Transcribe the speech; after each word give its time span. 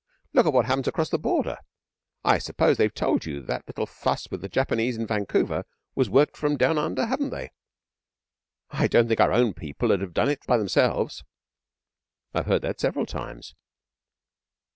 'Look 0.33 0.51
what 0.51 0.65
happens 0.65 0.87
across 0.87 1.09
the 1.11 1.19
Border! 1.19 1.59
I 2.23 2.39
suppose 2.39 2.77
they've 2.77 2.91
told 2.91 3.23
you 3.27 3.39
that 3.43 3.67
little 3.67 3.85
fuss 3.85 4.27
with 4.31 4.41
the 4.41 4.49
Japanese 4.49 4.97
in 4.97 5.05
Vancouver 5.05 5.63
was 5.93 6.09
worked 6.09 6.35
from 6.35 6.57
down 6.57 6.79
under, 6.79 7.05
haven't 7.05 7.29
they? 7.29 7.51
I 8.71 8.87
don't 8.87 9.07
think 9.07 9.19
our 9.21 9.31
own 9.31 9.53
people 9.53 9.91
'ud 9.91 10.01
have 10.01 10.15
done 10.15 10.29
it 10.29 10.43
by 10.47 10.57
themselves.' 10.57 11.23
'I've 12.33 12.47
heard 12.47 12.63
that 12.63 12.79
several 12.79 13.05
times. 13.05 13.53